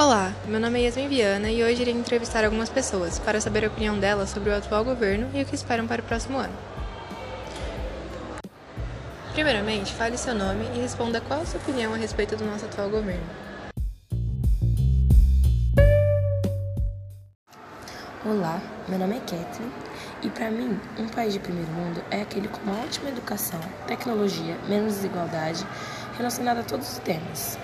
[0.00, 3.68] Olá, meu nome é Yasmin Viana e hoje irei entrevistar algumas pessoas para saber a
[3.68, 6.54] opinião delas sobre o atual governo e o que esperam para o próximo ano.
[9.34, 12.88] Primeiramente, fale seu nome e responda qual a sua opinião a respeito do nosso atual
[12.88, 13.26] governo.
[18.24, 18.58] Olá,
[18.88, 19.70] meu nome é Kathleen
[20.22, 24.56] e para mim, um país de primeiro mundo é aquele com uma ótima educação, tecnologia,
[24.66, 25.66] menos desigualdade,
[26.16, 27.58] relacionada a todos os temas.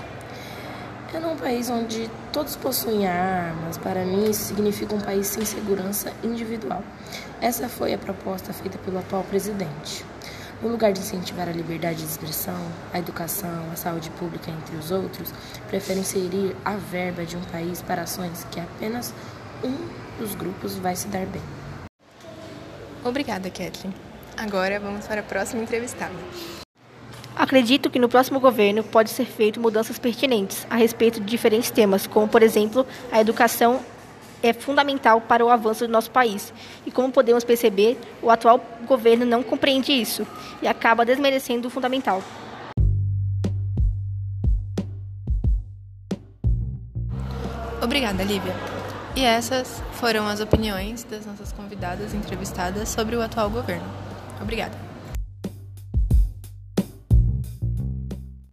[1.14, 6.12] É num país onde todos possuem armas, para mim isso significa um país sem segurança
[6.22, 6.82] individual.
[7.40, 10.04] Essa foi a proposta feita pelo atual presidente.
[10.60, 12.60] No lugar de incentivar a liberdade de expressão,
[12.92, 15.32] a educação, a saúde pública, entre os outros,
[15.68, 19.14] prefere inserir a verba de um país para ações que apenas
[19.62, 19.76] um
[20.18, 21.42] dos grupos vai se dar bem.
[23.04, 23.94] Obrigada, Kathleen.
[24.36, 26.14] Agora vamos para a próxima entrevistada.
[27.46, 32.04] Acredito que no próximo governo pode ser feito mudanças pertinentes a respeito de diferentes temas,
[32.04, 33.78] como por exemplo, a educação
[34.42, 36.52] é fundamental para o avanço do nosso país.
[36.84, 40.26] E como podemos perceber, o atual governo não compreende isso
[40.60, 42.20] e acaba desmerecendo o fundamental.
[47.80, 48.56] Obrigada, Lívia.
[49.14, 53.86] E essas foram as opiniões das nossas convidadas entrevistadas sobre o atual governo.
[54.42, 54.85] Obrigada.